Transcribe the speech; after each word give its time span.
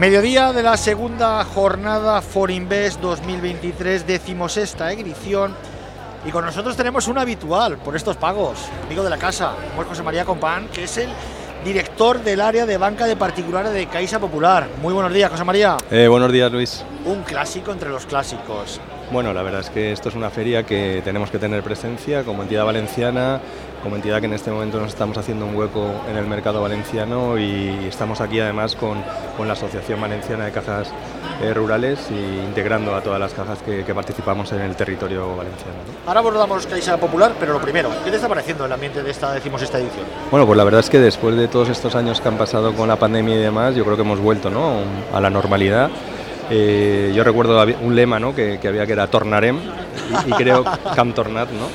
Mediodía 0.00 0.54
de 0.54 0.62
la 0.62 0.78
segunda 0.78 1.44
jornada 1.44 2.22
Forinvest 2.22 3.02
2023, 3.02 4.06
decimosexta 4.06 4.90
edición. 4.92 5.54
Y 6.24 6.30
con 6.30 6.42
nosotros 6.42 6.74
tenemos 6.74 7.06
un 7.06 7.18
habitual 7.18 7.76
por 7.76 7.94
estos 7.94 8.16
pagos, 8.16 8.60
amigo 8.86 9.04
de 9.04 9.10
la 9.10 9.18
casa, 9.18 9.52
como 9.68 9.82
es 9.82 9.88
José 9.88 10.02
María 10.02 10.24
Compán, 10.24 10.68
que 10.68 10.84
es 10.84 10.96
el 10.96 11.10
director 11.66 12.24
del 12.24 12.40
área 12.40 12.64
de 12.64 12.78
banca 12.78 13.04
de 13.04 13.14
particulares 13.14 13.74
de 13.74 13.88
Caixa 13.88 14.18
Popular. 14.18 14.70
Muy 14.80 14.94
buenos 14.94 15.12
días, 15.12 15.30
José 15.30 15.44
María. 15.44 15.76
Eh, 15.90 16.08
buenos 16.08 16.32
días, 16.32 16.50
Luis. 16.50 16.82
Un 17.04 17.22
clásico 17.22 17.70
entre 17.70 17.90
los 17.90 18.06
clásicos. 18.06 18.80
Bueno, 19.12 19.32
la 19.32 19.42
verdad 19.42 19.60
es 19.60 19.70
que 19.70 19.90
esto 19.90 20.08
es 20.08 20.14
una 20.14 20.30
feria 20.30 20.62
que 20.62 21.02
tenemos 21.04 21.32
que 21.32 21.40
tener 21.40 21.64
presencia 21.64 22.22
como 22.22 22.42
entidad 22.42 22.64
valenciana, 22.64 23.40
como 23.82 23.96
entidad 23.96 24.20
que 24.20 24.26
en 24.26 24.34
este 24.34 24.52
momento 24.52 24.78
nos 24.78 24.90
estamos 24.90 25.18
haciendo 25.18 25.46
un 25.46 25.56
hueco 25.56 25.84
en 26.08 26.16
el 26.16 26.26
mercado 26.26 26.62
valenciano 26.62 27.36
y 27.36 27.86
estamos 27.88 28.20
aquí 28.20 28.38
además 28.38 28.76
con, 28.76 29.02
con 29.36 29.48
la 29.48 29.54
Asociación 29.54 30.00
Valenciana 30.00 30.44
de 30.44 30.52
Cajas 30.52 30.92
eh, 31.42 31.52
Rurales 31.52 31.98
e 32.08 32.44
integrando 32.44 32.94
a 32.94 33.00
todas 33.00 33.18
las 33.18 33.34
cajas 33.34 33.58
que, 33.62 33.84
que 33.84 33.94
participamos 33.94 34.52
en 34.52 34.60
el 34.60 34.76
territorio 34.76 35.36
valenciano. 35.36 35.72
¿no? 35.72 36.08
Ahora 36.08 36.20
abordamos 36.20 36.66
Caixa 36.68 36.96
Popular, 36.96 37.32
pero 37.40 37.52
lo 37.52 37.60
primero, 37.60 37.90
¿qué 38.04 38.10
te 38.10 38.16
está 38.16 38.28
pareciendo 38.28 38.64
el 38.64 38.72
ambiente 38.72 39.02
de 39.02 39.10
esta 39.10 39.32
decimosexta 39.32 39.80
edición? 39.80 40.06
Bueno, 40.30 40.46
pues 40.46 40.56
la 40.56 40.62
verdad 40.62 40.80
es 40.80 40.90
que 40.90 41.00
después 41.00 41.34
de 41.34 41.48
todos 41.48 41.68
estos 41.68 41.96
años 41.96 42.20
que 42.20 42.28
han 42.28 42.38
pasado 42.38 42.74
con 42.74 42.86
la 42.86 42.94
pandemia 42.94 43.34
y 43.34 43.38
demás, 43.38 43.74
yo 43.74 43.84
creo 43.84 43.96
que 43.96 44.02
hemos 44.02 44.20
vuelto 44.20 44.50
¿no? 44.50 44.82
a 45.12 45.20
la 45.20 45.30
normalidad. 45.30 45.90
Eh, 46.50 47.12
yo 47.14 47.24
recuerdo 47.24 47.64
un 47.80 47.94
lema 47.94 48.18
¿no? 48.18 48.34
que, 48.34 48.58
que 48.60 48.68
había 48.68 48.86
que 48.86 48.92
era 48.92 49.06
Tornarem 49.06 49.58
y, 49.58 50.30
y 50.30 50.32
creo 50.32 50.64
Cam 50.96 51.12
Tornat, 51.12 51.50
¿no? 51.50 51.68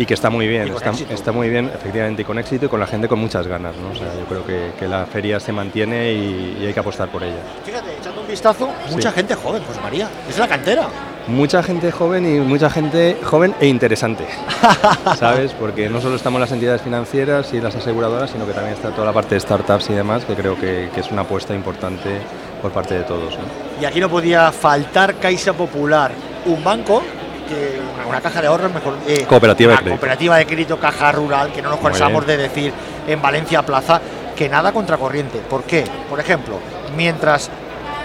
y 0.00 0.06
que 0.06 0.14
está 0.14 0.30
muy 0.30 0.48
bien, 0.48 0.68
está, 0.68 0.92
está, 1.12 1.30
muy 1.30 1.50
bien, 1.50 1.70
efectivamente, 1.74 2.22
y 2.22 2.24
con 2.24 2.38
éxito 2.38 2.64
y 2.64 2.68
con 2.70 2.80
la 2.80 2.86
gente 2.86 3.06
con 3.06 3.18
muchas 3.18 3.46
ganas. 3.46 3.76
¿no? 3.76 3.90
O 3.90 3.94
sea, 3.94 4.08
yo 4.18 4.24
creo 4.24 4.46
que, 4.46 4.72
que 4.78 4.88
la 4.88 5.04
feria 5.04 5.38
se 5.38 5.52
mantiene 5.52 6.14
y, 6.14 6.56
y, 6.58 6.66
hay 6.66 6.72
que 6.72 6.80
apostar 6.80 7.10
por 7.10 7.22
ella. 7.22 7.36
Fíjate, 7.66 7.98
echando 7.98 8.22
un 8.22 8.26
vistazo, 8.26 8.70
mucha 8.90 9.10
sí. 9.10 9.16
gente 9.16 9.34
joven, 9.34 9.62
pues 9.66 9.78
María, 9.82 10.08
es 10.26 10.38
la 10.38 10.48
cantera. 10.48 10.88
Mucha 11.26 11.62
gente 11.62 11.92
joven 11.92 12.26
y 12.26 12.40
mucha 12.40 12.70
gente 12.70 13.16
joven 13.22 13.54
e 13.60 13.66
interesante, 13.66 14.24
¿sabes? 15.18 15.52
Porque 15.52 15.88
no 15.88 16.00
solo 16.00 16.16
estamos 16.16 16.40
las 16.40 16.50
entidades 16.50 16.82
financieras 16.82 17.52
y 17.52 17.60
las 17.60 17.74
aseguradoras, 17.76 18.30
sino 18.30 18.46
que 18.46 18.52
también 18.52 18.74
está 18.74 18.90
toda 18.90 19.06
la 19.06 19.12
parte 19.12 19.34
de 19.34 19.40
startups 19.40 19.90
y 19.90 19.94
demás, 19.94 20.24
que 20.24 20.34
creo 20.34 20.56
que, 20.56 20.88
que 20.94 21.00
es 21.00 21.10
una 21.10 21.22
apuesta 21.22 21.54
importante 21.54 22.20
por 22.60 22.72
parte 22.72 22.94
de 22.94 23.04
todos. 23.04 23.36
¿no? 23.36 23.44
Y 23.80 23.84
aquí 23.84 24.00
no 24.00 24.08
podía 24.08 24.50
faltar 24.50 25.16
Caixa 25.16 25.52
Popular, 25.52 26.12
un 26.46 26.64
banco 26.64 27.02
una, 28.06 28.20
caja 28.20 28.40
de 28.40 28.46
ahorros 28.48 28.72
mejor 28.72 28.96
eh, 29.06 29.24
cooperativa, 29.26 29.72
de 29.72 29.78
crédito. 29.78 29.96
cooperativa 29.96 30.36
de 30.36 30.46
crédito 30.46 30.78
caja 30.78 31.12
rural 31.12 31.52
que 31.52 31.62
no 31.62 31.70
nos 31.70 31.80
cansamos 31.80 32.26
de 32.26 32.36
decir 32.36 32.72
en 33.06 33.20
Valencia 33.20 33.62
Plaza 33.62 34.00
que 34.36 34.48
nada 34.48 34.72
contracorriente. 34.72 35.38
¿Por 35.38 35.64
qué? 35.64 35.84
Por 36.08 36.20
ejemplo, 36.20 36.58
mientras 36.96 37.50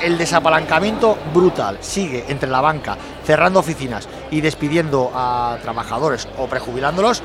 el 0.02 0.18
desapalancamiento 0.18 1.18
brutal 1.34 1.78
sigue 1.82 2.26
entre 2.28 2.50
la 2.50 2.62
banca, 2.62 2.98
cerrando 3.24 3.60
oficinas 3.60 4.08
y 4.32 4.42
despidiendo 4.42 5.12
a 5.14 5.58
trabajadores 5.62 6.28
o 6.38 6.48
prejubilándolos, 6.48 7.22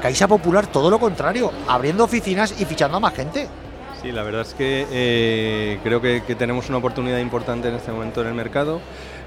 Caixa 0.00 0.26
Popular 0.26 0.66
todo 0.66 0.90
lo 0.90 0.98
contrario, 0.98 1.52
abriendo 1.68 2.04
oficinas 2.04 2.60
y 2.60 2.64
fichando 2.64 2.96
a 2.96 3.00
más 3.00 3.14
gente. 3.14 3.48
Sí, 4.02 4.10
la 4.10 4.24
verdad 4.24 4.42
es 4.42 4.54
que 4.54 4.84
eh, 4.90 5.78
creo 5.84 6.00
que, 6.00 6.20
tenemos 6.36 6.68
una 6.68 6.78
oportunidad 6.78 7.18
importante 7.18 7.68
en 7.68 7.76
este 7.76 7.92
momento 7.92 8.20
en 8.20 8.26
el 8.26 8.34
mercado. 8.34 8.80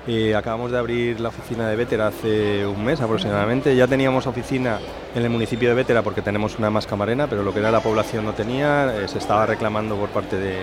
Eh, 0.05 0.35
acabamos 0.35 0.69
de 0.69 0.77
abrir 0.77 1.19
la 1.21 1.29
oficina 1.29 1.69
de 1.69 1.77
Vétera 1.77 2.07
hace 2.07 2.67
un 2.67 2.83
mes 2.83 2.99
aproximadamente. 2.99 3.73
Ya 3.73 3.87
teníamos 3.87 4.27
oficina 4.27 4.79
en 5.15 5.23
el 5.23 5.29
municipio 5.29 5.69
de 5.69 5.75
Vétera 5.75 6.01
porque 6.01 6.21
tenemos 6.21 6.59
una 6.59 6.69
más 6.69 6.85
camarena, 6.85 7.25
pero 7.27 7.41
lo 7.41 7.53
que 7.53 7.59
era 7.59 7.71
la 7.71 7.79
población 7.79 8.25
no 8.25 8.33
tenía, 8.33 8.93
eh, 8.97 9.07
se 9.07 9.17
estaba 9.17 9.45
reclamando 9.45 9.95
por 9.95 10.09
parte 10.09 10.37
de, 10.37 10.59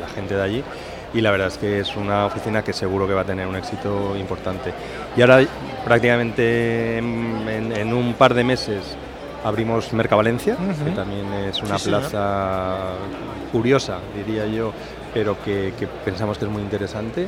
la 0.00 0.08
gente 0.08 0.34
de 0.34 0.42
allí. 0.42 0.64
Y 1.12 1.20
la 1.20 1.30
verdad 1.32 1.48
es 1.48 1.58
que 1.58 1.80
es 1.80 1.96
una 1.96 2.26
oficina 2.26 2.62
que 2.62 2.72
seguro 2.72 3.06
que 3.06 3.14
va 3.14 3.22
a 3.22 3.24
tener 3.24 3.46
un 3.46 3.56
éxito 3.56 4.16
importante. 4.16 4.72
Y 5.16 5.20
ahora 5.22 5.40
prácticamente 5.84 6.98
en, 6.98 7.48
en, 7.48 7.72
en 7.76 7.92
un 7.92 8.14
par 8.14 8.34
de 8.34 8.44
meses 8.44 8.96
abrimos 9.44 9.92
Mercavalencia, 9.92 10.54
uh 10.54 10.62
-huh. 10.62 10.84
que 10.84 10.90
también 10.92 11.32
es 11.48 11.60
una 11.62 11.78
sí, 11.78 11.88
plaza 11.88 12.10
señor. 12.10 13.50
curiosa, 13.52 13.98
diría 14.14 14.46
yo, 14.46 14.72
pero 15.14 15.36
que, 15.42 15.72
que 15.78 15.86
pensamos 15.86 16.38
que 16.38 16.44
es 16.44 16.50
muy 16.50 16.62
interesante. 16.62 17.26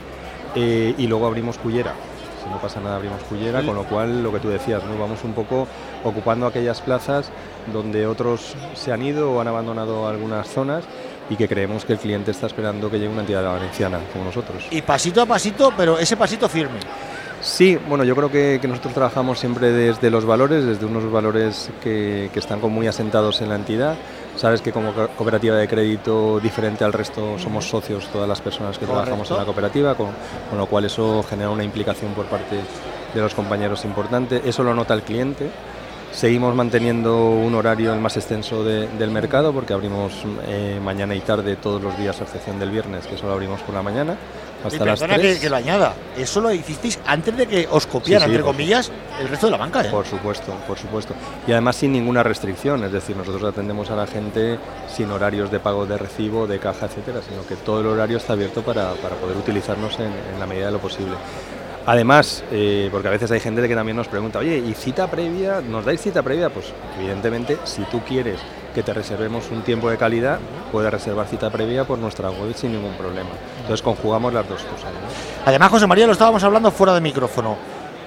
Eh, 0.54 0.94
y 0.98 1.06
luego 1.06 1.26
abrimos 1.26 1.58
Cullera. 1.58 1.94
Si 2.44 2.50
no 2.50 2.58
pasa 2.58 2.80
nada, 2.80 2.96
abrimos 2.96 3.22
Cullera, 3.24 3.60
sí. 3.60 3.66
con 3.66 3.74
lo 3.76 3.84
cual 3.84 4.22
lo 4.22 4.30
que 4.32 4.40
tú 4.40 4.48
decías, 4.48 4.82
¿no? 4.84 4.98
vamos 4.98 5.24
un 5.24 5.32
poco 5.32 5.66
ocupando 6.04 6.46
aquellas 6.46 6.80
plazas 6.82 7.30
donde 7.72 8.06
otros 8.06 8.54
se 8.74 8.92
han 8.92 9.02
ido 9.02 9.32
o 9.32 9.40
han 9.40 9.48
abandonado 9.48 10.06
algunas 10.08 10.48
zonas 10.48 10.84
y 11.30 11.36
que 11.36 11.48
creemos 11.48 11.84
que 11.84 11.94
el 11.94 11.98
cliente 11.98 12.30
está 12.30 12.46
esperando 12.46 12.90
que 12.90 12.98
llegue 12.98 13.10
una 13.10 13.20
entidad 13.20 13.44
valenciana 13.44 14.00
como 14.12 14.24
nosotros. 14.24 14.66
Y 14.70 14.82
pasito 14.82 15.22
a 15.22 15.26
pasito, 15.26 15.72
pero 15.76 15.98
ese 15.98 16.16
pasito 16.16 16.48
firme. 16.48 16.80
Sí, 17.42 17.76
bueno, 17.88 18.04
yo 18.04 18.14
creo 18.14 18.30
que, 18.30 18.58
que, 18.62 18.68
nosotros 18.68 18.94
trabajamos 18.94 19.40
siempre 19.40 19.72
desde 19.72 20.10
los 20.10 20.24
valores, 20.24 20.64
desde 20.64 20.86
unos 20.86 21.10
valores 21.10 21.70
que, 21.82 22.30
que 22.32 22.38
están 22.38 22.60
muy 22.60 22.86
asentados 22.86 23.40
en 23.40 23.48
la 23.48 23.56
entidad. 23.56 23.96
Sabes 24.36 24.62
que 24.62 24.70
como 24.72 24.92
cooperativa 24.92 25.56
de 25.56 25.66
crédito 25.66 26.38
diferente 26.38 26.84
al 26.84 26.92
resto 26.92 27.38
somos 27.40 27.68
socios 27.68 28.08
todas 28.12 28.28
las 28.28 28.40
personas 28.40 28.78
que 28.78 28.86
Correcto. 28.86 29.02
trabajamos 29.02 29.30
en 29.32 29.36
la 29.36 29.44
cooperativa, 29.44 29.94
con, 29.96 30.10
con, 30.48 30.58
lo 30.58 30.66
cual 30.66 30.84
eso 30.84 31.24
genera 31.28 31.50
una 31.50 31.64
implicación 31.64 32.14
por 32.14 32.26
parte 32.26 32.60
de 33.12 33.20
los 33.20 33.34
compañeros 33.34 33.84
importante. 33.84 34.40
Eso 34.44 34.62
lo 34.62 34.72
nota 34.72 34.94
el 34.94 35.02
cliente. 35.02 35.50
Seguimos 36.12 36.54
manteniendo 36.54 37.30
un 37.30 37.54
horario 37.54 37.94
el 37.94 38.00
más 38.00 38.16
extenso 38.16 38.62
de, 38.62 38.86
del 38.86 39.10
mercado 39.10 39.52
porque 39.52 39.72
abrimos 39.72 40.12
eh, 40.46 40.78
mañana 40.82 41.14
y 41.14 41.20
tarde 41.20 41.56
todos 41.56 41.82
los 41.82 41.96
días 41.96 42.20
a 42.20 42.24
excepción 42.24 42.58
del 42.58 42.70
viernes, 42.70 43.06
que 43.06 43.16
solo 43.16 43.32
abrimos 43.32 43.62
por 43.62 43.74
la 43.74 43.82
mañana 43.82 44.16
hasta 44.62 44.84
y 44.84 44.86
las 44.86 45.00
3. 45.00 45.20
Que, 45.20 45.40
que, 45.40 45.50
lo 45.50 45.56
añada, 45.56 45.94
eso 46.16 46.40
lo 46.42 46.52
hicisteis 46.52 46.98
antes 47.06 47.34
de 47.34 47.46
que 47.46 47.66
os 47.68 47.86
copiara, 47.86 48.26
sí, 48.26 48.30
sí, 48.30 48.36
entre 48.36 48.44
comillas, 48.44 48.92
el 49.20 49.28
resto 49.28 49.46
de 49.46 49.52
la 49.52 49.58
banca. 49.58 49.80
¿eh? 49.80 49.90
Por 49.90 50.06
supuesto, 50.06 50.52
por 50.66 50.78
supuesto. 50.78 51.14
Y 51.46 51.52
además 51.52 51.76
sin 51.76 51.92
ninguna 51.92 52.22
restricción, 52.22 52.84
es 52.84 52.92
decir, 52.92 53.16
nosotros 53.16 53.42
atendemos 53.44 53.90
a 53.90 53.96
la 53.96 54.06
gente 54.06 54.58
sin 54.94 55.10
horarios 55.10 55.50
de 55.50 55.60
pago 55.60 55.86
de 55.86 55.96
recibo, 55.96 56.46
de 56.46 56.58
caja, 56.58 56.86
etcétera, 56.86 57.20
sino 57.26 57.46
que 57.46 57.56
todo 57.56 57.80
el 57.80 57.86
horario 57.86 58.18
está 58.18 58.34
abierto 58.34 58.62
para, 58.62 58.92
para 58.94 59.16
poder 59.16 59.36
utilizarnos 59.36 59.98
en, 59.98 60.12
en 60.12 60.38
la 60.38 60.46
medida 60.46 60.66
de 60.66 60.72
lo 60.72 60.78
posible. 60.78 61.14
Además, 61.84 62.44
eh, 62.52 62.88
porque 62.92 63.08
a 63.08 63.10
veces 63.10 63.30
hay 63.30 63.40
gente 63.40 63.66
que 63.66 63.74
también 63.74 63.96
nos 63.96 64.06
pregunta, 64.06 64.38
oye, 64.38 64.58
¿y 64.58 64.72
cita 64.74 65.10
previa? 65.10 65.60
¿Nos 65.60 65.84
dais 65.84 66.00
cita 66.00 66.22
previa? 66.22 66.48
Pues 66.48 66.72
evidentemente, 66.98 67.58
si 67.64 67.82
tú 67.84 68.00
quieres 68.06 68.38
que 68.72 68.82
te 68.82 68.94
reservemos 68.94 69.50
un 69.50 69.62
tiempo 69.62 69.90
de 69.90 69.98
calidad, 69.98 70.38
puedes 70.70 70.90
reservar 70.90 71.26
cita 71.26 71.50
previa 71.50 71.84
por 71.84 71.98
nuestra 71.98 72.30
web 72.30 72.54
sin 72.54 72.72
ningún 72.72 72.94
problema. 72.94 73.30
Entonces 73.60 73.82
conjugamos 73.82 74.32
las 74.32 74.48
dos 74.48 74.62
cosas. 74.62 74.92
¿no? 74.92 75.44
Además, 75.44 75.70
José 75.70 75.86
María, 75.86 76.06
lo 76.06 76.12
estábamos 76.12 76.42
hablando 76.44 76.70
fuera 76.70 76.94
de 76.94 77.00
micrófono. 77.00 77.56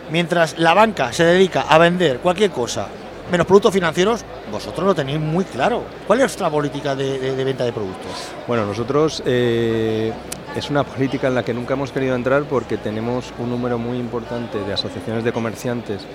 Mientras 0.09 0.57
la 0.57 0.73
banca 0.73 1.11
se 1.11 1.25
dedica 1.25 1.61
a 1.61 1.77
vender 1.77 2.19
cualquier 2.19 2.51
cosa, 2.51 2.87
menos 3.31 3.45
productos 3.45 3.73
financieros, 3.73 4.23
vosotros 4.51 4.85
lo 4.85 4.95
tenéis 4.95 5.19
muy 5.19 5.43
claro. 5.45 5.83
¿Cuál 6.07 6.19
es 6.19 6.25
vuestra 6.25 6.49
política 6.49 6.95
de, 6.95 7.19
de, 7.19 7.35
de, 7.35 7.43
venta 7.43 7.65
de 7.65 7.73
productos? 7.73 8.11
Bueno, 8.47 8.65
nosotros 8.65 9.21
eh, 9.25 10.13
es 10.55 10.69
una 10.69 10.83
política 10.83 11.27
en 11.27 11.35
la 11.35 11.43
que 11.43 11.53
nunca 11.53 11.73
hemos 11.73 11.91
querido 11.91 12.15
entrar 12.15 12.43
porque 12.43 12.77
tenemos 12.77 13.33
un 13.39 13.49
número 13.49 13.77
muy 13.77 13.97
importante 13.97 14.59
de 14.59 14.73
asociaciones 14.73 15.23
de 15.23 15.33
comerciantes 15.33 16.05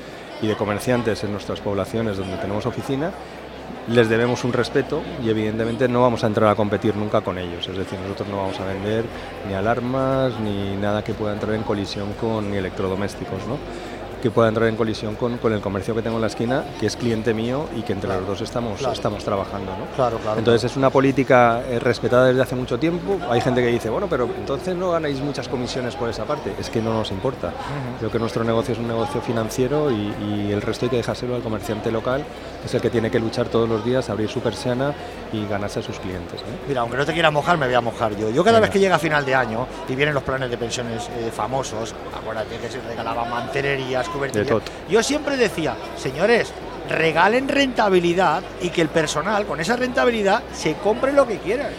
y 0.40 0.46
de 0.46 0.56
comerciantes 0.56 1.22
en 1.24 1.32
nuestras 1.32 1.60
poblaciones 1.60 2.16
donde 2.16 2.36
tenemos 2.38 2.64
oficina 2.64 3.12
les 3.88 4.08
debemos 4.08 4.44
un 4.44 4.52
respeto 4.52 5.02
y 5.24 5.30
evidentemente 5.30 5.88
no 5.88 6.02
vamos 6.02 6.22
a 6.24 6.26
entrar 6.26 6.50
a 6.50 6.54
competir 6.54 6.94
nunca 6.96 7.20
con 7.20 7.38
ellos. 7.38 7.66
Es 7.66 7.76
decir, 7.76 7.98
nosotros 7.98 8.28
no 8.28 8.36
vamos 8.36 8.58
a 8.60 8.66
vender 8.66 9.04
ni 9.48 9.54
alarmas 9.54 10.38
ni 10.40 10.76
nada 10.76 11.02
que 11.02 11.14
pueda 11.14 11.32
entrar 11.32 11.54
en 11.54 11.62
colisión 11.62 12.12
con 12.20 12.52
electrodomésticos. 12.52 13.46
¿no? 13.46 13.58
Que 14.20 14.31
pueda 14.31 14.48
entrar 14.48 14.69
en 14.69 14.76
colisión 14.76 15.16
con, 15.16 15.38
con, 15.38 15.53
el 15.53 15.60
comercio 15.60 15.94
que 15.94 16.03
tengo 16.03 16.16
en 16.16 16.22
la 16.22 16.26
esquina, 16.28 16.64
que 16.78 16.86
es 16.86 16.97
cliente 16.97 17.34
mío 17.34 17.66
y 17.77 17.83
que 17.83 17.92
entre 17.92 18.09
claro, 18.09 18.21
los 18.21 18.30
dos 18.30 18.41
estamos, 18.42 18.78
claro. 18.78 18.94
estamos 18.94 19.24
trabajando. 19.24 19.72
¿no? 19.72 19.86
Claro, 19.97 20.18
claro. 20.18 20.39
Entonces 20.39 20.71
es 20.71 20.77
una 20.77 20.91
política 20.91 21.62
eh, 21.68 21.78
respetada 21.78 22.27
desde 22.27 22.42
hace 22.42 22.54
mucho 22.54 22.78
tiempo. 22.78 23.18
Hay 23.30 23.41
gente 23.41 23.60
que 23.62 23.68
dice, 23.68 23.91
bueno, 23.91 24.06
pero 24.09 24.24
entonces 24.24 24.77
no 24.77 24.91
ganáis 24.91 25.21
muchas 25.21 25.48
comisiones 25.48 25.97
por 25.97 26.09
esa 26.09 26.24
parte. 26.24 26.54
Es 26.59 26.71
que 26.71 26.80
no 26.80 26.92
nos 26.92 27.10
importa. 27.10 27.48
Uh 27.48 27.50
-huh. 27.50 27.98
Creo 27.98 28.10
que 28.10 28.18
nuestro 28.18 28.44
negocio 28.44 28.72
es 28.72 28.78
un 28.78 28.89
negocio 28.89 29.21
financiero 29.21 29.91
y, 29.91 30.15
y, 30.21 30.53
el 30.53 30.62
resto 30.62 30.86
hay 30.86 30.91
que 30.91 30.97
dejárselo 30.97 31.34
al 31.36 31.42
comerciante 31.42 31.91
local, 31.91 32.24
que 32.60 32.66
es 32.66 32.74
el 32.74 32.80
que 32.80 32.91
tiene 32.91 33.10
que 33.10 33.18
luchar 33.18 33.47
todos 33.48 33.68
los 33.68 33.84
días, 33.84 34.10
abrir 34.10 34.28
su 34.28 34.41
persiana 34.41 34.92
y 35.33 35.47
ganarse 35.47 35.80
a 35.80 35.83
sus 35.83 35.98
clientes. 35.98 36.41
¿no? 36.42 36.68
Mira, 36.68 36.80
aunque 36.80 36.97
no 36.97 37.06
te 37.06 37.12
quiera 37.12 37.30
mojar, 37.30 37.56
me 37.56 37.66
voy 37.66 37.74
a 37.74 37.80
mojar 37.80 38.16
yo. 38.16 38.30
Yo 38.30 38.42
cada 38.42 38.59
Venga. 38.59 38.66
vez 38.66 38.71
que 38.71 38.80
llega 38.80 38.98
final 38.98 39.24
de 39.24 39.34
año 39.34 39.66
y 39.89 39.94
vienen 39.94 40.15
los 40.15 40.22
planes 40.22 40.50
de 40.50 40.59
pensiones 40.59 41.09
eh, 41.09 41.30
famosos, 41.34 41.94
acuérdate 42.16 42.56
que 42.59 42.68
se 42.68 42.80
regalaban 42.80 43.30
mantenerías, 43.30 44.09
Yo 44.89 45.03
siempre 45.03 45.36
decía, 45.36 45.77
señores, 45.97 46.53
regalen 46.89 47.48
rentabilidad 47.48 48.42
y 48.60 48.71
que 48.71 48.83
el 48.83 48.89
personal 48.89 49.47
con 49.47 49.60
esa 49.60 49.77
rentabilidad 49.77 50.42
se 50.53 50.74
compre 50.74 51.12
lo 51.12 51.27
que 51.27 51.39
quieran. 51.39 51.71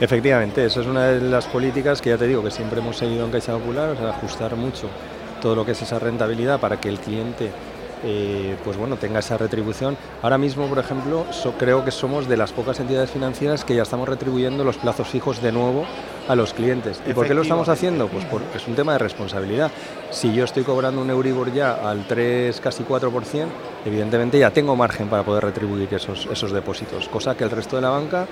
Efectivamente, 0.00 0.64
eso 0.64 0.80
es 0.80 0.86
una 0.86 1.06
de 1.06 1.20
las 1.20 1.46
políticas 1.46 2.00
que 2.00 2.10
ya 2.10 2.18
te 2.18 2.26
digo 2.26 2.42
que 2.42 2.50
siempre 2.50 2.80
hemos 2.80 2.96
seguido 2.96 3.24
en 3.24 3.30
Caixa 3.30 3.52
Popular, 3.52 3.90
o 3.90 3.96
sea, 3.96 4.10
ajustar 4.10 4.56
mucho 4.56 4.88
todo 5.40 5.54
lo 5.54 5.64
que 5.64 5.72
es 5.72 5.82
esa 5.82 5.98
rentabilidad 5.98 6.58
para 6.58 6.80
que 6.80 6.88
el 6.88 6.98
cliente 6.98 7.50
eh, 8.06 8.56
pues 8.62 8.76
bueno, 8.76 8.96
tenga 8.96 9.20
esa 9.20 9.38
retribución. 9.38 9.96
Ahora 10.20 10.36
mismo, 10.36 10.66
por 10.66 10.78
ejemplo, 10.78 11.24
so, 11.30 11.52
creo 11.52 11.84
que 11.84 11.90
somos 11.90 12.28
de 12.28 12.36
las 12.36 12.52
pocas 12.52 12.78
entidades 12.80 13.10
financieras 13.10 13.64
que 13.64 13.74
ya 13.74 13.82
estamos 13.82 14.08
retribuyendo 14.08 14.62
los 14.62 14.76
plazos 14.76 15.08
fijos 15.08 15.40
de 15.40 15.52
nuevo 15.52 15.86
a 16.28 16.34
los 16.34 16.54
clientes. 16.54 17.00
¿Y 17.06 17.12
por 17.12 17.26
qué 17.26 17.34
lo 17.34 17.42
estamos 17.42 17.68
haciendo? 17.68 18.08
Pues 18.08 18.24
porque 18.26 18.56
es 18.56 18.66
un 18.66 18.74
tema 18.74 18.92
de 18.92 18.98
responsabilidad. 18.98 19.70
Si 20.10 20.32
yo 20.32 20.44
estoy 20.44 20.62
cobrando 20.62 21.00
un 21.00 21.10
Euribor 21.10 21.52
ya 21.52 21.74
al 21.88 22.06
3, 22.06 22.60
casi 22.60 22.84
4%, 22.84 23.46
evidentemente 23.84 24.38
ya 24.38 24.50
tengo 24.50 24.76
margen 24.76 25.08
para 25.08 25.22
poder 25.22 25.44
retribuir 25.44 25.92
esos, 25.92 26.26
esos 26.30 26.52
depósitos, 26.52 27.08
cosa 27.08 27.36
que 27.36 27.44
el 27.44 27.50
resto 27.50 27.76
de 27.76 27.82
la 27.82 27.90
banca 27.90 28.26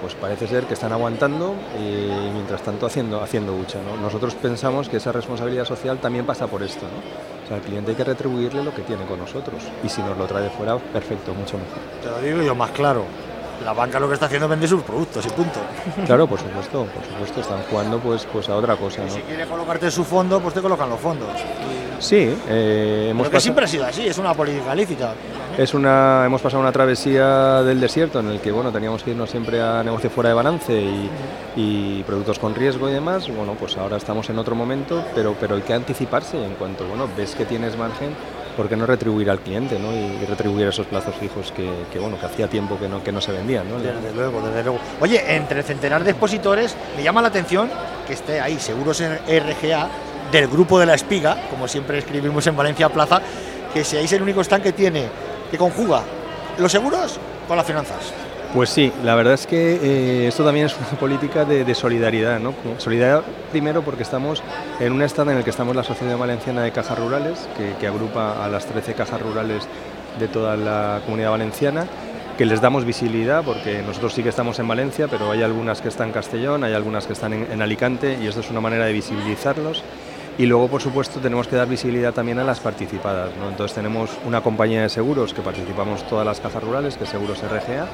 pues 0.00 0.14
parece 0.16 0.46
ser 0.46 0.64
que 0.64 0.74
están 0.74 0.92
aguantando 0.92 1.54
y 1.78 2.32
mientras 2.32 2.60
tanto 2.62 2.84
haciendo, 2.84 3.22
haciendo 3.22 3.56
hucha. 3.56 3.78
Nosotros 4.02 4.34
pensamos 4.34 4.90
que 4.90 4.98
esa 4.98 5.12
responsabilidad 5.12 5.64
social 5.64 5.98
también 5.98 6.26
pasa 6.26 6.46
por 6.46 6.62
esto. 6.62 6.84
O 7.42 7.48
sea, 7.48 7.56
al 7.56 7.62
cliente 7.62 7.92
hay 7.92 7.96
que 7.96 8.04
retribuirle 8.04 8.62
lo 8.62 8.74
que 8.74 8.82
tiene 8.82 9.06
con 9.06 9.18
nosotros 9.18 9.62
y 9.82 9.88
si 9.88 10.02
nos 10.02 10.18
lo 10.18 10.26
trae 10.26 10.42
de 10.42 10.50
fuera, 10.50 10.76
perfecto, 10.76 11.32
mucho 11.32 11.56
mejor. 11.56 11.78
Te 12.02 12.10
lo 12.10 12.20
digo 12.20 12.42
yo 12.42 12.54
más 12.54 12.70
claro 12.72 13.06
la 13.62 13.72
banca 13.72 14.00
lo 14.00 14.08
que 14.08 14.14
está 14.14 14.26
haciendo 14.26 14.46
es 14.46 14.50
vender 14.50 14.68
sus 14.68 14.82
productos 14.82 15.26
y 15.26 15.30
punto. 15.30 15.60
Claro, 16.06 16.26
por 16.26 16.38
supuesto, 16.38 16.86
por 16.86 17.04
supuesto, 17.04 17.40
están 17.40 17.62
jugando 17.70 17.98
pues, 17.98 18.26
pues 18.32 18.48
a 18.48 18.56
otra 18.56 18.76
cosa. 18.76 19.08
Si 19.08 19.20
quiere 19.20 19.46
colocarte 19.46 19.90
su 19.90 20.04
fondo, 20.04 20.40
pues 20.40 20.54
te 20.54 20.60
colocan 20.60 20.88
los 20.88 21.00
fondos. 21.00 21.28
Sí, 21.98 22.36
eh, 22.48 23.08
hemos 23.10 23.28
que 23.28 23.40
siempre 23.40 23.64
ha 23.64 23.68
sido 23.68 23.84
así, 23.84 24.06
es 24.06 24.18
una 24.18 24.34
política 24.34 24.74
lícita. 24.74 25.14
Es 25.56 25.72
una, 25.72 26.24
hemos 26.26 26.42
pasado 26.42 26.60
una 26.60 26.72
travesía 26.72 27.62
del 27.62 27.80
desierto 27.80 28.20
en 28.20 28.28
el 28.28 28.40
que 28.40 28.50
bueno 28.50 28.72
teníamos 28.72 29.02
que 29.04 29.12
irnos 29.12 29.30
siempre 29.30 29.62
a 29.62 29.82
negocio 29.82 30.10
fuera 30.10 30.30
de 30.30 30.34
balance 30.34 30.72
y, 30.74 31.10
y, 31.56 32.02
productos 32.02 32.38
con 32.38 32.54
riesgo 32.54 32.90
y 32.90 32.92
demás. 32.92 33.28
Bueno, 33.28 33.54
pues 33.58 33.76
ahora 33.76 33.96
estamos 33.96 34.28
en 34.30 34.38
otro 34.38 34.54
momento, 34.54 35.04
pero, 35.14 35.34
pero 35.38 35.54
hay 35.54 35.62
que 35.62 35.72
anticiparse 35.72 36.44
en 36.44 36.54
cuanto 36.54 36.86
bueno 36.86 37.08
ves 37.16 37.34
que 37.34 37.44
tienes 37.44 37.76
margen 37.78 38.14
¿por 38.56 38.68
qué 38.68 38.76
no 38.76 38.86
retribuir 38.86 39.30
al 39.30 39.40
cliente 39.40 39.78
¿no? 39.78 39.92
y, 39.92 40.24
retribuir 40.26 40.68
esos 40.68 40.86
plazos 40.86 41.14
fijos 41.16 41.52
que, 41.52 41.98
bueno 41.98 42.18
que 42.18 42.26
hacía 42.26 42.48
tiempo 42.48 42.78
que 42.78 42.88
no, 42.88 43.02
que 43.02 43.12
no 43.12 43.20
se 43.20 43.32
vendían? 43.32 43.68
¿no? 43.68 43.78
Desde 43.78 44.12
luego, 44.14 44.40
desde 44.40 44.62
luego. 44.62 44.78
Oye, 45.00 45.36
entre 45.36 45.60
el 45.60 45.64
centenar 45.64 46.04
de 46.04 46.10
expositores, 46.10 46.76
me 46.96 47.02
llama 47.02 47.22
la 47.22 47.28
atención 47.28 47.70
que 48.06 48.14
esté 48.14 48.40
ahí 48.40 48.58
Seguros 48.58 49.02
RGA 49.02 49.88
del 50.30 50.48
grupo 50.48 50.78
de 50.78 50.86
la 50.86 50.94
espiga, 50.94 51.48
como 51.50 51.68
siempre 51.68 51.98
escribimos 51.98 52.46
en 52.46 52.56
Valencia 52.56 52.88
Plaza, 52.88 53.20
que 53.72 53.84
seáis 53.84 54.12
el 54.12 54.22
único 54.22 54.40
stand 54.40 54.62
que 54.62 54.72
tiene, 54.72 55.06
que 55.50 55.58
conjuga 55.58 56.02
los 56.58 56.70
seguros 56.70 57.18
con 57.46 57.56
las 57.56 57.66
finanzas. 57.66 58.12
Pues 58.54 58.70
sí, 58.70 58.92
la 59.02 59.16
verdad 59.16 59.34
es 59.34 59.48
que 59.48 59.80
eh, 59.82 60.28
esto 60.28 60.44
también 60.44 60.66
es 60.66 60.76
una 60.78 61.00
política 61.00 61.44
de, 61.44 61.74
solidaridad, 61.74 62.38
¿no? 62.38 62.54
Solidaridad 62.78 63.24
primero 63.50 63.82
porque 63.82 64.04
estamos 64.04 64.44
en 64.78 64.92
un 64.92 65.02
estado 65.02 65.32
en 65.32 65.38
el 65.38 65.42
que 65.42 65.50
estamos 65.50 65.74
la 65.74 65.82
Sociedad 65.82 66.16
Valenciana 66.16 66.62
de 66.62 66.70
Cajas 66.70 66.96
Rurales, 66.96 67.48
que, 67.80 67.86
agrupa 67.88 68.44
a 68.44 68.48
las 68.48 68.64
13 68.66 68.94
cajas 68.94 69.20
rurales 69.20 69.66
de 70.20 70.28
toda 70.28 70.56
la 70.56 71.00
comunidad 71.04 71.32
valenciana, 71.32 71.86
que 72.38 72.46
les 72.46 72.60
damos 72.60 72.84
visibilidad 72.84 73.42
porque 73.42 73.82
nosotros 73.82 74.14
sí 74.14 74.22
que 74.22 74.28
estamos 74.28 74.56
en 74.60 74.68
Valencia, 74.68 75.08
pero 75.08 75.32
hay 75.32 75.42
algunas 75.42 75.80
que 75.80 75.88
están 75.88 76.06
en 76.08 76.12
Castellón, 76.12 76.62
hay 76.62 76.74
algunas 76.74 77.08
que 77.08 77.14
están 77.14 77.32
en, 77.32 77.60
Alicante 77.60 78.18
y 78.22 78.28
esto 78.28 78.38
es 78.38 78.50
una 78.50 78.60
manera 78.60 78.84
de 78.84 78.92
visibilizarlos. 78.92 79.82
Y 80.38 80.46
luego, 80.46 80.68
por 80.68 80.80
supuesto, 80.80 81.18
tenemos 81.18 81.48
que 81.48 81.56
dar 81.56 81.68
visibilidad 81.68 82.12
también 82.12 82.38
a 82.38 82.44
las 82.44 82.60
participadas. 82.60 83.30
¿no? 83.36 83.48
Entonces 83.48 83.74
tenemos 83.74 84.10
una 84.24 84.42
compañía 84.42 84.82
de 84.82 84.88
seguros 84.88 85.34
que 85.34 85.42
participamos 85.42 86.06
todas 86.08 86.26
las 86.26 86.40
cajas 86.40 86.62
rurales, 86.62 86.96
que 86.96 87.04
es 87.04 87.10
Seguros 87.10 87.40
RGA, 87.40 87.86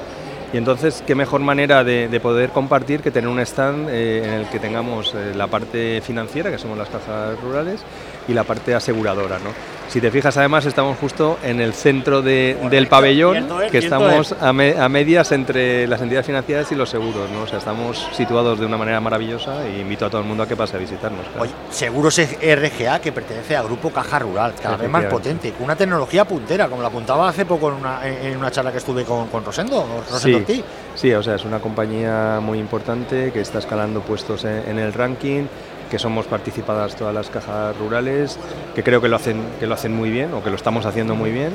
y 0.53 0.57
entonces, 0.57 1.03
qué 1.07 1.15
mejor 1.15 1.41
manera 1.41 1.83
de, 1.83 2.19
poder 2.21 2.49
compartir 2.49 3.01
que 3.01 3.11
tener 3.11 3.29
un 3.29 3.39
stand 3.39 3.89
eh, 3.89 4.23
en 4.25 4.31
el 4.31 4.49
que 4.49 4.59
tengamos 4.59 5.13
eh, 5.15 5.33
la 5.35 5.47
parte 5.47 6.01
financiera, 6.01 6.51
que 6.51 6.57
somos 6.57 6.77
las 6.77 6.89
cajas 6.89 7.39
rurales, 7.41 7.81
y 8.27 8.33
la 8.33 8.43
parte 8.43 8.75
aseguradora. 8.75 9.39
¿no? 9.39 9.80
Si 9.91 9.99
te 9.99 10.09
fijas, 10.09 10.37
además, 10.37 10.65
estamos 10.65 10.97
justo 10.97 11.37
en 11.43 11.59
el 11.59 11.73
centro 11.73 12.21
del 12.21 12.87
pabellón, 12.87 13.45
que 13.69 13.79
estamos 13.79 14.33
a, 14.39 14.53
medias 14.53 15.33
entre 15.33 15.85
las 15.85 15.99
entidades 15.99 16.25
financieras 16.25 16.71
y 16.71 16.75
los 16.75 16.89
seguros. 16.89 17.29
¿no? 17.29 17.41
O 17.41 17.47
sea, 17.47 17.57
estamos 17.57 18.07
situados 18.13 18.57
de 18.57 18.65
una 18.65 18.77
manera 18.77 19.01
maravillosa 19.01 19.67
y 19.67 19.81
invito 19.81 20.05
a 20.05 20.09
todo 20.09 20.21
el 20.21 20.27
mundo 20.27 20.43
a 20.43 20.47
que 20.47 20.55
pase 20.55 20.77
a 20.77 20.79
visitarnos. 20.79 21.25
Oye, 21.37 21.51
Seguros 21.71 22.17
RGA, 22.17 23.01
que 23.01 23.11
pertenece 23.11 23.57
al 23.57 23.65
grupo 23.65 23.89
Caja 23.89 24.17
Rural, 24.19 24.53
cada 24.63 24.77
vez 24.77 24.89
más 24.89 25.03
potente, 25.07 25.51
con 25.51 25.65
una 25.65 25.75
tecnología 25.75 26.23
puntera, 26.23 26.69
como 26.69 26.81
la 26.81 26.87
apuntaba 26.87 27.27
hace 27.27 27.45
poco 27.45 27.67
en 27.67 27.75
una, 27.75 28.07
en 28.07 28.37
una 28.37 28.49
charla 28.49 28.71
que 28.71 28.77
estuve 28.77 29.03
con, 29.03 29.27
con 29.27 29.43
Rosendo, 29.43 29.85
Rosendo 30.09 30.45
sí, 30.47 30.63
sí, 30.95 31.13
o 31.13 31.21
sea, 31.21 31.35
es 31.35 31.43
una 31.43 31.59
compañía 31.59 32.39
muy 32.41 32.59
importante 32.59 33.33
que 33.33 33.41
está 33.41 33.59
escalando 33.59 33.99
puestos 33.99 34.45
en 34.45 34.79
el 34.79 34.93
ranking 34.93 35.47
que 35.91 35.99
somos 35.99 36.25
participadas 36.25 36.95
todas 36.95 37.13
las 37.13 37.29
cajas 37.29 37.77
rurales, 37.77 38.39
que 38.73 38.81
creo 38.81 39.01
que 39.01 39.09
lo 39.09 39.17
hacen, 39.17 39.43
que 39.59 39.67
lo 39.67 39.75
hacen 39.75 39.93
muy 39.93 40.09
bien 40.09 40.33
o 40.33 40.41
que 40.41 40.49
lo 40.49 40.55
estamos 40.55 40.85
haciendo 40.85 41.13
muy 41.13 41.31
bien 41.31 41.51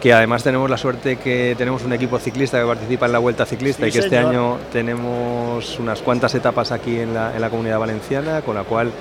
que 0.00 0.12
además 0.12 0.42
tenemos 0.42 0.68
la 0.68 0.76
suerte 0.76 1.16
que 1.16 1.54
tenemos 1.56 1.82
un 1.82 1.92
equipo 1.92 2.18
ciclista 2.18 2.60
que 2.60 2.66
participa 2.66 3.06
en 3.06 3.12
la 3.12 3.18
Vuelta 3.18 3.46
Ciclista 3.46 3.88
y 3.88 3.90
que 3.90 4.00
este 4.00 4.18
año 4.18 4.58
tenemos 4.70 5.78
unas 5.78 6.02
cuantas 6.02 6.34
etapas 6.34 6.70
aquí 6.70 7.00
en 7.00 7.14
la, 7.14 7.34
en 7.34 7.40
la 7.40 7.50
comunidad 7.50 7.78
valenciana, 7.78 8.42
con 8.42 8.54
la 8.54 8.64
cual 8.64 8.92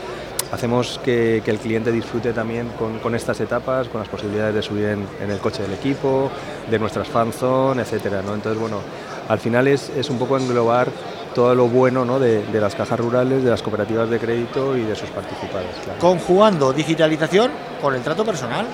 hacemos 0.52 1.00
que, 1.04 1.42
que 1.44 1.52
el 1.52 1.58
cliente 1.60 1.92
disfrute 1.92 2.32
también 2.34 2.70
con, 2.80 3.00
con, 3.00 3.14
estas 3.14 3.40
etapas, 3.42 3.90
con 3.90 4.00
las 4.00 4.10
posibilidades 4.10 4.56
de 4.56 4.62
subir 4.62 4.86
en, 4.86 5.06
en, 5.22 5.32
el 5.32 5.40
coche 5.40 5.64
del 5.64 5.74
equipo, 5.74 6.32
de 6.72 6.80
nuestras 6.80 7.08
fanzone, 7.08 7.82
etcétera. 7.82 8.22
¿no? 8.22 8.34
Entonces, 8.34 8.60
bueno, 8.60 8.80
al 9.28 9.40
final 9.40 9.68
es, 9.68 9.90
es 9.90 10.10
un 10.10 10.18
poco 10.18 10.38
englobar 10.38 10.88
todo 11.36 11.54
lo 11.54 11.68
bueno 11.68 12.06
¿no? 12.06 12.18
de, 12.18 12.44
las 12.54 12.74
cajas 12.74 12.98
rurales, 12.98 13.44
de 13.44 13.50
las 13.50 13.62
cooperativas 13.62 14.10
de 14.10 14.18
crédito 14.18 14.76
y 14.76 14.84
de 14.84 14.96
sus 14.96 15.10
participados. 15.10 15.68
Conjugando 16.00 16.74
digitalización 16.74 17.52
con 17.82 17.94
el 17.94 18.02
trato 18.02 18.26
personal. 18.26 18.66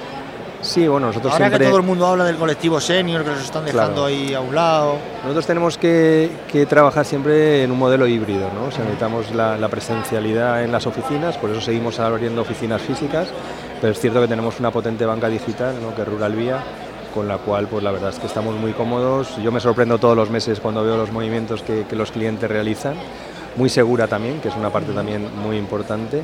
Sí, 0.62 0.88
bueno, 0.88 1.08
nosotros 1.08 1.34
Ahora 1.34 1.50
que 1.50 1.66
todo 1.66 1.78
el 1.78 1.84
mundo 1.84 2.06
habla 2.06 2.24
del 2.24 2.36
colectivo 2.36 2.80
senior, 2.80 3.24
que 3.24 3.32
nos 3.32 3.44
están 3.44 3.66
dejando 3.66 4.06
ahí 4.06 4.36
a 4.36 4.42
un 4.42 4.54
lado. 4.54 4.98
Nosotros 5.24 5.48
tenemos 5.48 5.76
que, 5.80 6.30
trabajar 6.70 7.04
siempre 7.04 7.64
en 7.64 7.72
un 7.72 7.80
modelo 7.80 8.06
híbrido, 8.06 8.48
¿no? 8.54 8.68
O 8.68 8.72
sea, 8.72 8.82
necesitamos 8.82 9.34
la, 9.34 9.58
la, 9.58 9.68
presencialidad 9.68 10.64
en 10.64 10.72
las 10.72 10.86
oficinas, 10.86 11.40
por 11.40 11.50
eso 11.50 11.62
seguimos 11.62 12.00
abriendo 12.00 12.44
oficinas 12.44 12.80
físicas, 12.80 13.30
pero 13.82 13.94
es 13.94 14.00
cierto 14.00 14.22
que 14.22 14.28
tenemos 14.28 14.60
una 14.60 14.70
potente 14.70 15.04
banca 15.04 15.28
digital, 15.28 15.76
¿no? 15.82 15.96
que 15.96 16.04
es 16.04 16.08
Rural 16.08 16.36
Vía, 16.36 16.64
con 17.14 17.28
la 17.28 17.38
cual 17.38 17.68
pues 17.68 17.84
la 17.84 17.92
verdad 17.92 18.10
es 18.10 18.20
que 18.20 18.28
estamos 18.28 18.56
muy 18.56 18.74
cómodos. 18.74 19.38
Yo 19.44 19.52
me 19.52 19.60
sorprendo 19.60 19.98
todos 19.98 20.16
los 20.16 20.30
meses 20.30 20.60
cuando 20.60 20.84
veo 20.84 20.98
los 20.98 21.12
movimientos 21.12 21.62
que, 21.62 21.86
los 21.92 22.12
clientes 22.12 22.50
realizan, 22.50 22.96
muy 23.56 23.70
segura 23.70 24.08
también, 24.08 24.40
que 24.40 24.48
es 24.48 24.56
una 24.56 24.70
parte 24.70 24.92
también 24.94 25.28
muy 25.42 25.58
importante. 25.58 26.24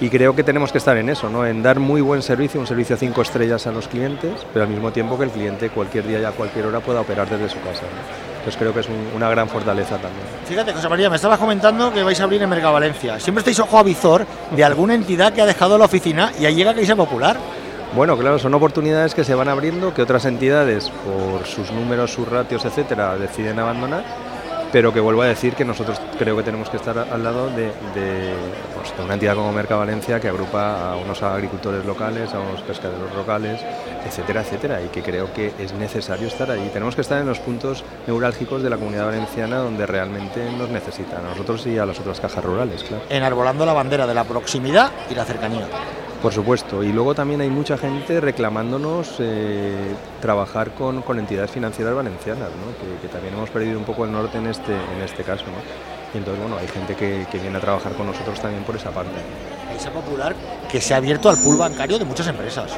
Y 0.00 0.08
creo 0.08 0.34
que 0.34 0.42
tenemos 0.42 0.72
que 0.72 0.78
estar 0.78 0.96
en 0.96 1.08
eso, 1.08 1.30
¿no? 1.30 1.46
en 1.46 1.62
dar 1.62 1.78
muy 1.78 2.00
buen 2.00 2.20
servicio, 2.20 2.60
un 2.60 2.66
servicio 2.66 2.96
cinco 2.96 3.22
estrellas 3.22 3.66
a 3.68 3.72
los 3.72 3.86
clientes, 3.86 4.44
pero 4.52 4.64
al 4.64 4.70
mismo 4.70 4.90
tiempo 4.90 5.16
que 5.16 5.24
el 5.24 5.30
cliente 5.30 5.70
cualquier 5.70 6.06
día 6.06 6.20
y 6.20 6.24
a 6.24 6.32
cualquier 6.32 6.66
hora 6.66 6.80
pueda 6.80 7.00
operar 7.00 7.28
desde 7.28 7.48
su 7.48 7.60
casa. 7.60 7.84
Entonces 8.44 8.56
creo 8.60 8.74
que 8.74 8.80
es 8.80 8.88
una 9.16 9.30
gran 9.30 9.48
fortaleza 9.48 9.96
también. 9.96 10.26
Fíjate, 10.46 10.74
José 10.74 10.88
María, 10.88 11.08
me 11.08 11.16
estabas 11.16 11.38
comentando 11.38 11.90
que 11.90 12.02
vais 12.02 12.20
a 12.20 12.24
abrir 12.24 12.42
en 12.42 12.50
Mercado 12.50 12.74
Valencia. 12.74 13.18
Siempre 13.18 13.40
estáis 13.40 13.58
ojo 13.60 13.78
a 13.78 13.82
visor 13.82 14.26
de 14.50 14.62
alguna 14.62 14.94
entidad 14.94 15.32
que 15.32 15.40
ha 15.40 15.46
dejado 15.46 15.78
la 15.78 15.86
oficina 15.86 16.30
y 16.38 16.44
ahí 16.44 16.54
llega 16.54 16.74
Caixa 16.74 16.94
Popular. 16.94 17.38
Bueno, 17.94 18.18
claro, 18.18 18.40
son 18.40 18.52
oportunidades 18.54 19.14
que 19.14 19.22
se 19.22 19.36
van 19.36 19.48
abriendo, 19.48 19.94
que 19.94 20.02
otras 20.02 20.24
entidades, 20.24 20.90
por 20.90 21.46
sus 21.46 21.70
números, 21.70 22.12
sus 22.12 22.28
ratios, 22.28 22.64
etcétera, 22.64 23.16
deciden 23.16 23.60
abandonar, 23.60 24.02
pero 24.72 24.92
que 24.92 24.98
vuelvo 24.98 25.22
a 25.22 25.26
decir 25.26 25.54
que 25.54 25.64
nosotros 25.64 26.00
creo 26.18 26.36
que 26.36 26.42
tenemos 26.42 26.68
que 26.68 26.76
estar 26.76 26.98
al 26.98 27.22
lado 27.22 27.50
de, 27.50 27.70
pues, 28.74 28.92
una 28.98 29.14
entidad 29.14 29.36
como 29.36 29.52
Merca 29.52 29.76
Valencia 29.76 30.18
que 30.18 30.28
agrupa 30.28 30.90
a 30.90 30.96
unos 30.96 31.22
agricultores 31.22 31.84
locales, 31.84 32.34
a 32.34 32.40
unos 32.40 32.62
pescadores 32.62 33.14
locales, 33.14 33.60
etcétera, 34.04 34.40
etcétera, 34.40 34.82
y 34.82 34.88
que 34.88 35.00
creo 35.00 35.32
que 35.32 35.52
es 35.60 35.72
necesario 35.74 36.26
estar 36.26 36.50
ahí. 36.50 36.68
Tenemos 36.72 36.96
que 36.96 37.02
estar 37.02 37.20
en 37.20 37.28
los 37.28 37.38
puntos 37.38 37.84
neurálgicos 38.08 38.60
de 38.64 38.70
la 38.70 38.76
comunidad 38.76 39.06
valenciana 39.06 39.58
donde 39.58 39.86
realmente 39.86 40.50
nos 40.58 40.68
necesitan, 40.68 41.24
a 41.24 41.28
nosotros 41.28 41.64
y 41.68 41.78
a 41.78 41.86
las 41.86 42.00
otras 42.00 42.18
cajas 42.18 42.44
rurales, 42.44 42.82
claro. 42.82 43.04
Enarbolando 43.08 43.64
la 43.64 43.72
bandera 43.72 44.04
de 44.04 44.14
la 44.14 44.24
proximidad 44.24 44.90
y 45.08 45.14
la 45.14 45.24
cercanía. 45.24 45.68
Por 46.24 46.32
supuesto, 46.32 46.82
y 46.82 46.90
luego 46.90 47.14
también 47.14 47.42
hay 47.42 47.50
mucha 47.50 47.76
gente 47.76 48.18
reclamándonos 48.18 49.16
eh, 49.18 49.94
trabajar 50.22 50.70
con, 50.70 51.04
entidades 51.18 51.50
financieras 51.50 51.94
valencianas, 51.94 52.48
¿no? 52.48 53.02
que, 53.02 53.08
también 53.08 53.34
hemos 53.34 53.50
perdido 53.50 53.78
un 53.78 53.84
poco 53.84 54.06
el 54.06 54.12
norte 54.12 54.38
en 54.38 54.46
este, 54.46 54.72
en 54.72 55.02
este 55.04 55.22
caso. 55.22 55.44
¿no? 55.44 55.58
Y 56.14 56.16
entonces, 56.16 56.42
bueno, 56.42 56.56
hay 56.56 56.66
gente 56.68 56.96
que, 56.96 57.26
viene 57.38 57.58
a 57.58 57.60
trabajar 57.60 57.92
con 57.92 58.06
nosotros 58.06 58.40
también 58.40 58.64
por 58.64 58.74
esa 58.74 58.90
parte. 58.90 59.12
Esa 59.76 59.90
popular 59.90 60.34
que 60.72 60.80
se 60.80 60.94
ha 60.94 60.96
abierto 60.96 61.28
al 61.28 61.36
pool 61.36 61.58
bancario 61.58 61.98
de 61.98 62.06
muchas 62.06 62.26
empresas. 62.26 62.72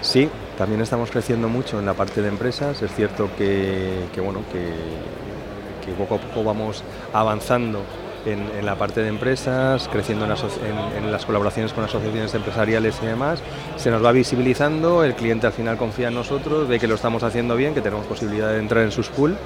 Sí, 0.00 0.30
también 0.56 0.80
estamos 0.80 1.10
creciendo 1.10 1.50
mucho 1.50 1.80
en 1.80 1.84
la 1.84 1.92
parte 1.92 2.22
de 2.22 2.28
empresas. 2.28 2.80
Es 2.80 2.94
cierto 2.94 3.28
que, 3.36 4.08
bueno, 4.24 4.40
que, 4.50 5.84
que 5.84 5.92
poco 5.98 6.14
a 6.14 6.18
poco 6.18 6.44
vamos 6.44 6.82
avanzando 7.12 7.82
en, 8.26 8.64
la 8.64 8.76
parte 8.76 9.02
de 9.02 9.08
empresas, 9.08 9.88
creciendo 9.90 10.24
en, 10.24 11.12
las 11.12 11.26
colaboraciones 11.26 11.72
con 11.72 11.84
asociaciones 11.84 12.34
empresariales 12.34 12.96
y 13.02 13.06
demás. 13.06 13.40
Se 13.76 13.90
nos 13.90 14.04
va 14.04 14.12
visibilizando, 14.12 15.04
el 15.04 15.14
cliente 15.14 15.46
al 15.46 15.52
final 15.52 15.76
confía 15.76 16.08
en 16.08 16.14
nosotros, 16.14 16.68
ve 16.68 16.78
que 16.78 16.86
lo 16.86 16.94
estamos 16.94 17.22
haciendo 17.22 17.56
bien, 17.56 17.74
que 17.74 17.80
tenemos 17.80 18.06
posibilidad 18.06 18.52
de 18.52 18.58
entrar 18.58 18.84
en 18.84 18.92
sus 18.92 19.08
pool 19.08 19.36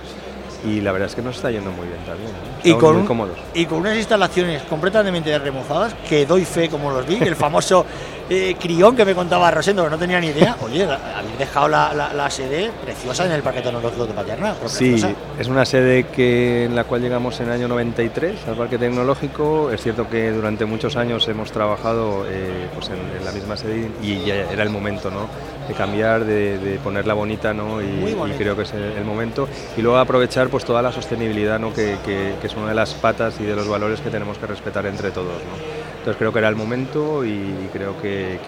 y 0.65 0.81
la 0.81 0.93
verdad 0.93 1.09
es 1.09 1.15
que 1.15 1.23
nos 1.23 1.37
está 1.37 1.51
yendo 1.51 1.71
muy 1.71 1.87
bien 1.87 1.99
también. 2.07 2.31
Y 2.63 2.73
con, 2.75 2.99
muy 2.99 3.07
cómodos. 3.07 3.37
y 3.53 3.67
con 3.67 3.81
unas 3.81 3.97
instalaciones 3.97 4.63
completamente 4.63 5.39
remozadas, 5.39 5.95
que 6.09 6.25
doy 6.25 6.45
fe 6.45 6.69
como 6.69 6.91
los 6.91 7.07
vi, 7.07 7.17
el 7.17 7.37
famoso 7.37 7.85
eh, 8.31 8.57
crión 8.59 8.97
que 8.97 9.05
me 9.05 9.15
contaba 9.15 9.51
Rosendo, 9.51 9.85
que 9.85 9.91
no 9.91 9.99
tenía 9.99 10.21
ni 10.21 10.29
idea. 10.29 10.57
Oye, 10.63 10.85
habéis 10.85 11.39
dejado 11.39 11.69
la, 11.69 12.31
sede 12.31 12.71
preciosa 12.83 13.27
en 13.27 13.33
el 13.33 13.43
Parque 13.43 13.61
Tecnológico 13.61 14.07
de 14.07 14.15
Paterna. 14.15 14.55
Sí, 14.67 14.97
es 15.39 15.49
una 15.49 15.65
sede 15.65 16.05
que, 16.05 16.65
en 16.65 16.75
la 16.75 16.85
cual 16.85 17.03
llegamos 17.03 17.39
en 17.41 17.47
el 17.47 17.53
año 17.53 17.69
93 17.69 18.49
al 18.49 18.57
Parque 18.57 18.79
Tecnológico. 18.79 19.71
Es 19.71 19.83
cierto 19.83 20.09
que 20.09 20.31
durante 20.31 20.65
muchos 20.65 20.97
años 20.97 21.27
hemos 21.29 21.53
trabajado 21.53 22.25
eh, 22.29 22.69
pues 22.75 22.89
en, 22.89 23.25
la 23.25 23.33
misma 23.33 23.57
sede 23.57 23.91
y 24.03 24.25
ya 24.25 24.35
era 24.35 24.63
el 24.63 24.71
momento 24.71 25.11
¿no? 25.11 25.29
de 25.69 25.75
cambiar, 25.75 26.25
de, 26.25 26.79
ponerla 26.83 27.15
bonita 27.15 27.53
¿no? 27.53 27.83
y, 27.83 28.15
creo 28.39 28.57
que 28.57 28.63
es 28.63 28.73
el, 28.73 29.05
momento. 29.05 29.49
Y 29.77 29.83
luego 29.83 29.99
aprovechar 29.99 30.49
pues, 30.49 30.65
toda 30.65 30.83
la 30.83 30.93
sostenibilidad 30.93 31.59
¿no? 31.59 31.73
que, 31.73 31.97
que, 32.05 32.35
es 32.43 32.57
una 32.57 32.69
de 32.69 32.75
las 32.75 32.95
patas 32.95 33.39
y 33.41 33.45
de 33.45 33.55
los 33.55 33.69
valores 33.69 34.01
que 34.01 34.11
tenemos 34.11 34.39
que 34.39 34.47
respetar 34.47 34.87
entre 34.87 35.11
todos. 35.11 35.27
¿no? 35.27 35.74
Entonces 36.05 36.19
creo 36.19 36.35
que 36.35 36.39
era 36.39 36.51
el 36.51 36.57
momento 36.57 37.25
y 37.25 37.71
creo 37.73 37.99
que, 37.99 38.39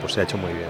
pues, 0.00 0.12
se 0.12 0.18
ha 0.18 0.24
hecho 0.24 0.36
muy 0.36 0.52
bien. 0.52 0.66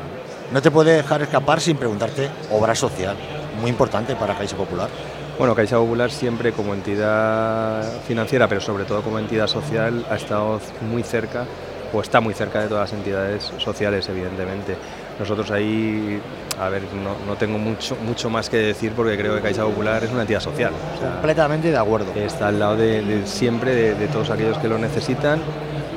No 0.52 0.60
te 0.60 0.70
puede 0.70 0.96
dejar 0.96 1.22
escapar 1.22 1.62
sin 1.62 1.78
preguntarte 1.78 2.28
obra 2.50 2.74
social, 2.74 3.16
muy 3.58 3.70
importante 3.70 4.14
para 4.16 4.34
Caixa 4.36 4.54
Popular. 4.54 4.90
Bueno, 5.38 5.54
Caixa 5.54 5.78
Popular 5.78 6.10
siempre 6.10 6.52
como 6.52 6.74
entidad 6.74 7.82
financiera, 8.06 8.48
pero 8.48 8.60
sobre 8.60 8.84
todo 8.84 9.00
como 9.00 9.18
entidad 9.18 9.46
social, 9.46 10.04
ha 10.10 10.16
estado 10.16 10.60
muy 10.82 11.02
cerca 11.02 11.46
o 11.90 12.02
está 12.02 12.20
muy 12.20 12.34
cerca 12.34 12.60
de 12.60 12.68
todas 12.68 12.90
las 12.90 12.98
entidades 12.98 13.50
sociales, 13.56 14.06
evidentemente. 14.10 14.76
Nosotros 15.18 15.50
ahí, 15.50 16.20
a 16.60 16.68
ver, 16.68 16.82
no, 17.26 17.34
tengo 17.36 17.56
mucho, 17.56 17.96
mucho 18.04 18.28
más 18.28 18.50
que 18.50 18.58
decir 18.58 18.92
porque 18.94 19.16
creo 19.16 19.34
que 19.36 19.40
Caixa 19.40 19.64
Popular 19.64 20.04
es 20.04 20.10
una 20.10 20.20
entidad 20.20 20.40
social. 20.40 20.72
Completamente 21.00 21.70
de 21.70 21.78
acuerdo. 21.78 22.12
Está 22.14 22.48
al 22.48 22.58
lado 22.58 22.76
de, 22.76 23.22
siempre 23.24 23.94
de 23.94 24.08
todos 24.08 24.28
aquellos 24.28 24.58
que 24.58 24.68
lo 24.68 24.76
necesitan 24.76 25.40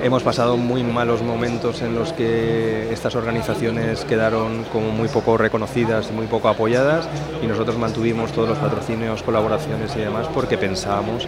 Hemos 0.02 0.24
pasado 0.24 0.56
muy 0.56 0.82
malos 0.82 1.22
momentos 1.22 1.82
en 1.82 1.94
los 1.94 2.14
que 2.14 2.92
estas 2.94 3.16
organizaciones 3.16 4.06
quedaron 4.06 4.64
como 4.72 4.92
muy 4.92 5.10
poco 5.10 5.38
reconocidas 5.38 6.10
muy 6.12 6.26
poco 6.26 6.48
apoyadas 6.48 7.08
y 7.44 7.48
nosotros 7.48 7.78
mantuvimos 7.78 8.32
todos 8.32 8.48
los 8.48 8.58
patrocinios, 8.58 9.24
colaboraciones 9.24 9.94
y 9.98 10.00
demás 10.00 10.28
porque 10.34 10.58
pensábamos 10.58 11.28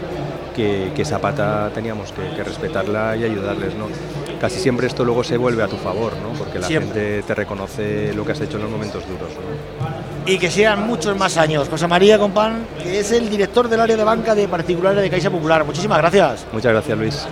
que, 0.55 0.91
esa 0.97 1.19
pata 1.19 1.71
teníamos 1.73 2.13
que, 2.13 2.43
respetarla 2.43 3.17
y 3.17 3.23
ayudarles. 3.23 3.73
¿no? 3.75 3.87
Casi 4.39 4.59
siempre 4.59 4.87
esto 4.87 5.03
luego 5.03 5.23
se 5.23 5.35
vuelve 5.35 5.63
a 5.63 5.67
tu 5.67 5.77
favor, 5.77 6.13
¿no? 6.21 6.37
porque 6.37 6.59
la 6.59 6.67
gente 6.67 7.23
te 7.23 7.35
reconoce 7.35 8.13
lo 8.13 8.23
que 8.23 8.31
has 8.31 8.41
hecho 8.41 8.57
en 8.57 8.63
los 8.63 8.71
momentos 8.71 9.03
duros. 9.07 9.31
Y 10.25 10.37
que 10.37 10.51
sean 10.51 10.87
muchos 10.87 11.17
más 11.17 11.35
años. 11.37 11.67
José 11.67 11.87
María 11.87 12.17
Compán, 12.17 12.65
que 12.81 12.99
es 12.99 13.11
el 13.11 13.29
director 13.29 13.67
del 13.67 13.79
área 13.81 13.97
de 13.97 14.03
banca 14.03 14.35
de 14.35 14.47
particulares 14.47 15.01
de 15.01 15.09
Caixa 15.09 15.29
Popular. 15.29 15.65
Muchísimas 15.65 15.97
gracias. 15.97 16.45
Muchas 16.53 16.71
gracias, 16.71 16.97
Luis. 16.97 17.27